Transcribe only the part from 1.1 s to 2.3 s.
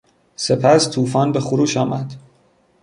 به خروش آمد.